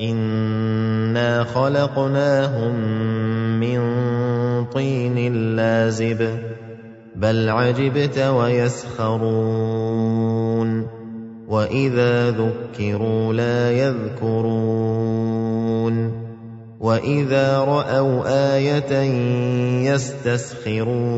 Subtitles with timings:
[0.00, 2.74] إِنَّا خَلَقْنَاهُم
[3.60, 3.80] مِّن
[4.64, 6.38] طِينٍ لَّازِبٍ
[7.16, 9.38] بَلْ عَجِبْتَ وَيَسْخَرُونَ
[11.48, 15.08] وَإِذَا ذُكِّرُوا لَا يَذْكُرُونَ
[16.80, 18.22] وَإِذَا رَأَوْا
[18.54, 18.92] آيَةً
[19.90, 21.08] يَسْتَسْخِرُونَ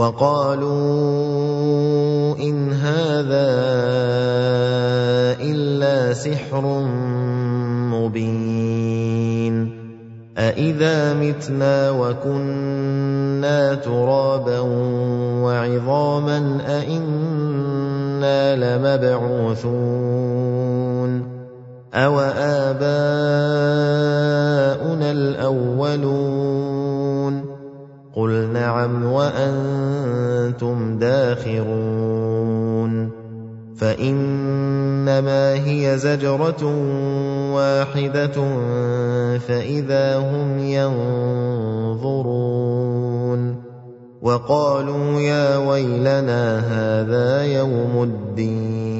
[0.00, 0.72] وَقَالُوا
[2.40, 3.52] إِنْ هَٰذَا
[5.44, 6.64] إِلَّا سِحْرٌ
[7.92, 9.54] مُّبِينٌ
[10.38, 14.60] أَإِذَا مِتْنَا وَكُنَّا تُرَابًا
[15.44, 19.80] وَعِظَامًا أَإِنَّا لَمَبْعُوثُونَ
[21.94, 22.88] أَوَآبَاؤُنَا
[25.10, 26.19] الْأَوَّلُونَ
[28.52, 32.10] نَعَمْ وَأَنتُمْ دَاخِرُونَ.
[33.76, 36.64] فَإِنَّمَا هِيَ زَجْرَةٌ
[37.54, 38.36] وَاحِدَةٌ
[39.38, 42.10] فَإِذَا هُمْ يَنظُرُونَ.
[44.22, 48.99] وَقَالُوا يَا وَيْلَنَا هَٰذَا يَوْمُ الدِّينِ.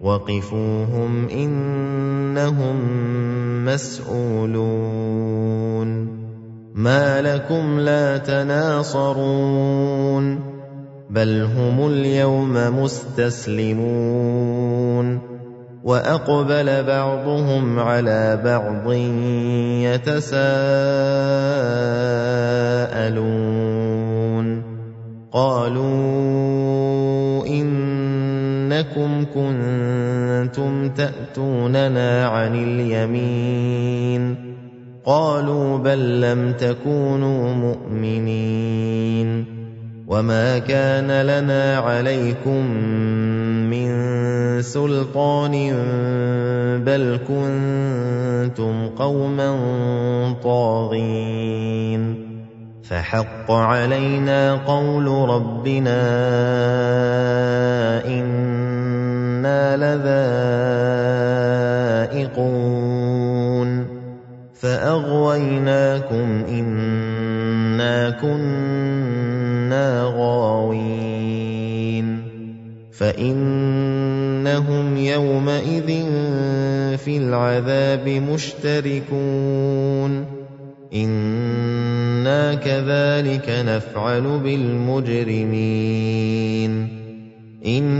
[0.00, 2.76] وقفوهم انهم
[3.64, 5.30] مسئولون
[6.74, 9.60] ما لكم لا تناصرون
[11.10, 14.00] بل هم اليوم مستسلمون
[15.84, 18.92] واقبل بعضهم على بعض
[19.82, 20.30] يتساءلون
[25.32, 26.09] قالوا
[28.80, 34.36] انكم كنتم تأتوننا عن اليمين.
[35.04, 39.44] قالوا بل لم تكونوا مؤمنين.
[40.08, 42.66] وما كان لنا عليكم
[43.70, 43.90] من
[44.62, 45.52] سلطان
[46.86, 49.56] بل كنتم قوما
[50.42, 52.30] طاغين.
[52.82, 56.00] فحق علينا قول ربنا
[59.40, 59.76] أنا
[62.12, 63.86] لذائقون
[64.54, 72.20] فاغويناكم انا كنا غاوين
[72.92, 75.86] فانهم يومئذ
[76.96, 79.60] في العذاب مشتركون
[80.94, 85.90] أنا كذلك نفعل بالمجرمين
[87.66, 87.99] انهم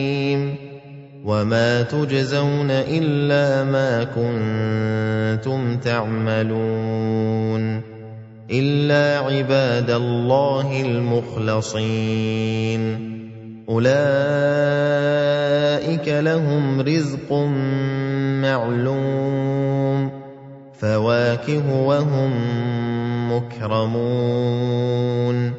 [1.25, 7.81] وَمَا تُجْزَوْنَ إِلَّا مَا كُنتُمْ تَعْمَلُونَ
[8.51, 12.81] إِلَّا عِبَادَ اللَّهِ الْمُخْلَصِينَ.
[13.69, 13.97] أُولَٰئِكَ
[16.07, 17.33] لَهُمْ رِزْقٌ
[18.41, 20.09] مَّعْلُومٌ
[20.79, 22.31] فَوَاكِهُ وَهُم
[23.33, 25.51] مُّكْرَمُونَ.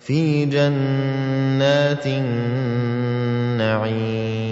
[0.00, 4.51] فِي جَنَّاتِ النَّعِيمِ.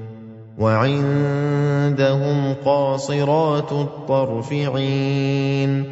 [0.61, 5.83] وَعِندَهُمْ قَاصِرَاتُ الطَّرْفِ عِينٌ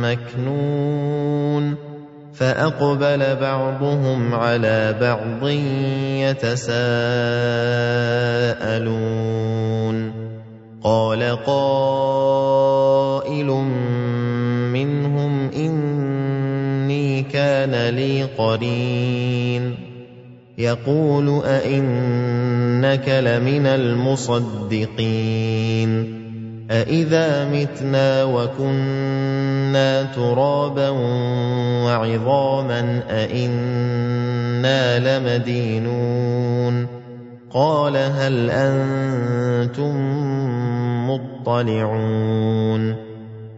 [0.06, 1.74] مَّكْنُونٌ
[2.34, 5.48] فَأَقْبَلَ بَعْضُهُمْ عَلَىٰ بَعْضٍ
[6.22, 6.76] يَتَسَاءَلُونَ
[10.82, 12.86] قَالَ قَائِلٌ
[17.66, 19.74] كَانَ لِي قَرِينٌ.
[20.58, 25.06] يَقُولُ أَإِنَّكَ لَمِنَ الْمُصَدِّقِينَ.
[26.70, 30.88] أَإِذَا مِتْنَا وَكُنَّا تُرَابًا
[31.84, 36.86] وَعِظَامًا أَإِنَّا لَمَدِينُونَ.
[37.50, 39.96] قَالَ هَلْ أَنتُم
[41.10, 43.05] مُّطَّلِعُونَ.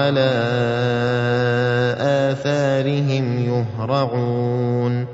[0.00, 5.06] فَهُمْ عَلَىٰ آثَارِهِمْ يُهْرَعُونَ.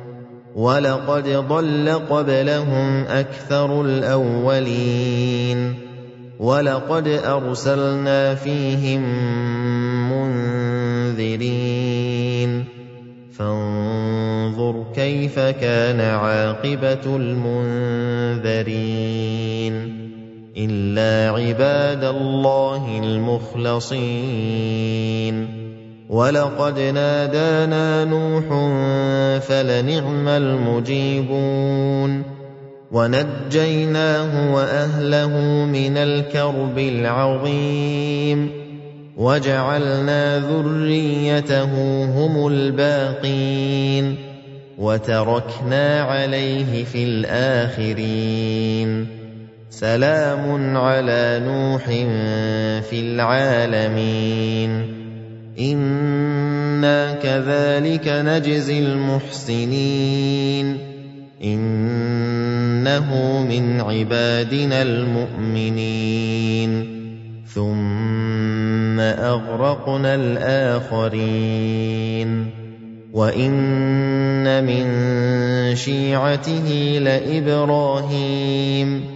[0.57, 5.75] وَلَقَدْ ضَلَّ قَبْلَهُمْ أَكْثَرُ الْأَوَّلِينَ.
[6.39, 9.03] وَلَقَدْ أَرْسَلْنَا فِيهِم
[10.13, 12.65] مُّنذِرِينَ.
[13.39, 19.96] فَانظُرْ كَيْفَ كَانَ عَاقِبَةُ الْمُنذَرِينَ.
[20.59, 25.49] إِلَّا عِبَادَ اللَّهِ الْمُخْلَصِينَ.
[26.09, 28.45] وَلَقَدْ نَادَانَا نُوحٌ
[29.47, 32.23] فَلَنِعْمَ الْمُجِيبُونَ.
[32.93, 38.51] وَنَجَّيْنَاهُ وَأَهْلَهُ مِنَ الْكَرْبِ الْعَظِيمِ.
[39.17, 44.17] وَجَعَلْنَا ذُرِّيَّتَهُ هُمُ الْبَاقِينَ.
[44.79, 49.16] وَتَرَكْنَا عَلَيْهِ فِي الْآخِرِينَ.
[49.77, 51.85] سَلَامٌ عَلَىٰ نُوحٍ
[52.91, 54.71] فِي الْعَالَمِينَ.
[55.61, 60.79] إِنَّا كَذَٰلِكَ نَجْزِي الْمُحْسِنِينَ.
[61.45, 66.87] إِنَّهُ مِنْ عِبَادِنَا الْمُؤْمِنِينَ.
[67.55, 72.51] ثُمَّ أَغْرَقْنَا الْآخَرِينَ.
[73.13, 74.87] وَإِنَّ مِن
[75.77, 79.16] شِيعَتِهِ لَإِبْرَاهِيمَ.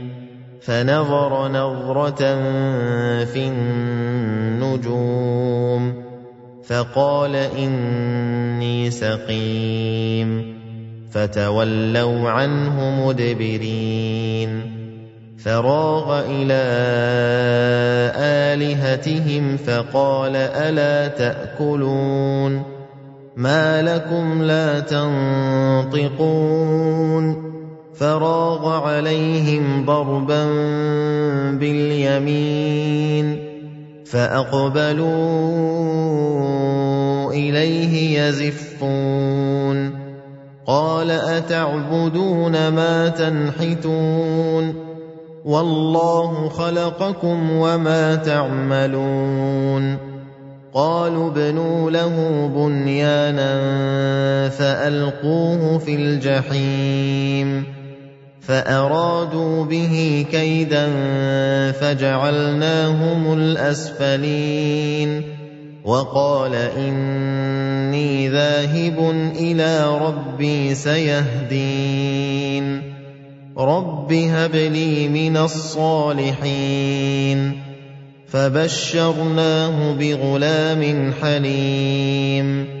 [0.61, 2.21] فَنَظَرَ نَظْرَةً
[3.25, 3.47] فِي
[4.57, 5.03] النُّجُومِ
[6.63, 10.57] فَقَالَ إِنِّي سَقِيمٌ
[11.11, 14.71] فَتَوَلَّوْا عَنْهُ مُدْبِرِينَ
[15.43, 16.63] فَرَاغَ إِلَىٰ
[18.53, 22.63] آلِهَتِهِمْ فَقَالَ أَلَا تَأْكُلُونَ
[23.35, 26.21] مَا لَكُمْ لَا تَنطِقُونَ
[28.01, 30.45] فَرَاغَ عَلَيْهِمْ ضَرْبًا
[31.61, 33.37] بِالْيَمِينِ
[34.05, 35.11] فَأَقْبَلُوا
[37.31, 39.91] إِلَيْهِ يَزِفُّونَ
[40.67, 44.75] قَالَ أَتَعْبُدُونَ مَا تَنْحِتُونَ
[45.45, 49.97] وَاللَّهُ خَلَقَكُمْ وَمَا تَعْمَلُونَ
[50.73, 53.51] قَالُوا ابْنُوا لَهُ بُنْيَانًا
[54.49, 57.70] فَأَلْقُوهُ فِي الْجَحِيمِ
[58.41, 60.85] فَأَرَادُوا بِهِ كَيْدًا
[61.71, 65.23] فَجَعَلْنَاهُمُ الْأَسْفَلِينَ
[65.85, 68.97] وَقَالَ إِنِّي ذَاهِبٌ
[69.39, 72.01] إِلَىٰ رَبِّي سَيَهْدِينِ
[73.57, 76.81] رَبِّ هَبْ لِي مِنَ الصَّالِحِينَ
[78.27, 82.80] فَبَشَّرْنَاهُ بِغُلَامٍ حَلِيمٍ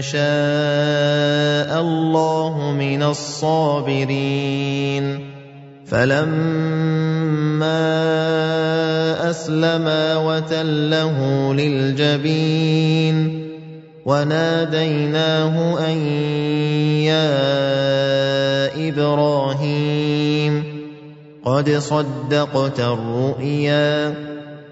[0.00, 5.04] شَاءَ اللَّهُ مِنَ الصَّابِرِينَ.
[5.86, 7.70] فَلَمَّا
[9.30, 13.46] أَسْلَمَا وَتَلَّهُ لِلْجَبِينِ
[14.06, 15.98] وَنَادَيْنَاهُ أَن
[17.02, 17.28] يَا
[18.88, 20.64] إِبْرَاهِيمُ
[21.44, 24.35] قَدْ صَدَّقْتَ الرُّؤْيَا.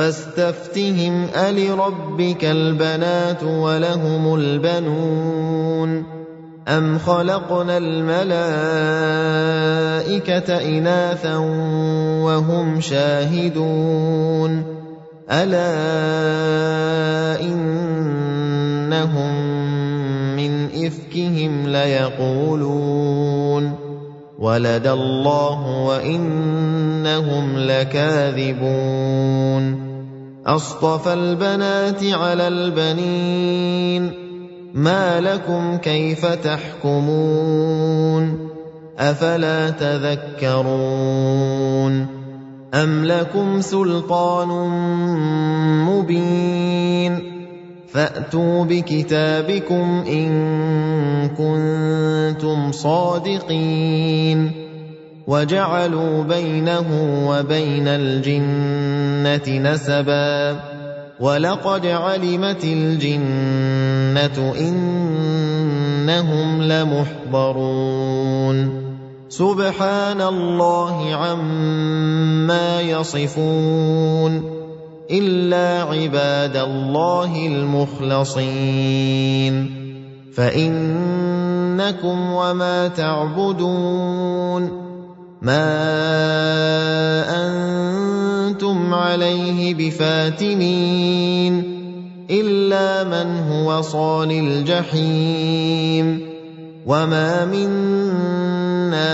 [0.00, 6.04] فاستفتهم ألربك البنات ولهم البنون
[6.68, 8.38] أم خلقنا الملائكة
[10.78, 11.36] إناثا
[12.24, 14.64] وهم شاهدون
[15.30, 15.70] ألا
[17.42, 19.34] إنهم
[20.36, 23.10] من إفكهم ليقولون
[24.38, 29.10] ولد الله وإنهم لكاذبون
[30.56, 34.12] أصطفى البنات على البنين
[34.74, 37.70] ما لكم كيف تحكمون
[38.98, 41.10] أفلا تذكرون
[42.74, 44.48] أَمْ لَكُمْ سُلْطَانٌ
[45.90, 47.12] مُّبِينٌ
[47.92, 50.30] فَأْتُوا بِكِتَابِكُمْ إِن
[51.34, 54.59] كُنتُمْ صَادِقِينَ
[55.30, 56.86] وَجَعَلُوا بَيْنَهُ
[57.28, 60.60] وَبَيْنَ الْجِنَّةِ نَسَبًا
[61.20, 68.70] وَلَقَدْ عَلِمَتِ الْجِنَّةُ إِنَّهُمْ لَمُحْضَرُونَ.
[69.28, 74.42] سبحان الله عما يصفون.
[75.10, 79.70] إلا عباد الله المخلصين.
[80.34, 84.89] فإنكم وما تعبدون.
[85.42, 85.64] ما
[88.48, 91.54] أنتم عليه بفاتنين
[92.30, 96.20] الا من هو صال الجحيم
[96.86, 99.12] وما منا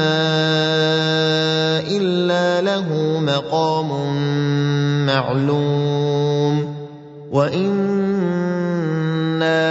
[1.86, 3.90] الا له مقام
[5.06, 6.74] معلوم
[7.32, 8.36] وأنا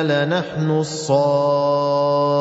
[0.04, 2.36] لنحن الصافون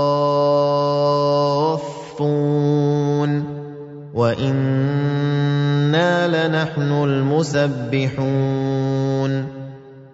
[4.25, 8.25] وأنا لنحن المسبحون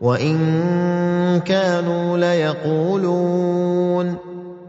[0.00, 4.16] وان كانوا ليقولون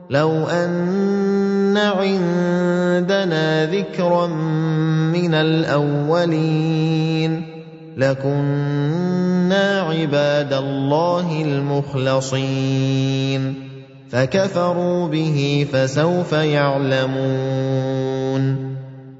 [0.09, 4.27] لو أن عندنا ذكرا
[5.07, 6.81] من الأولين
[7.97, 12.91] لكنا عباد الله المخلصين
[14.09, 17.91] فكفروا به فسوف يعلمون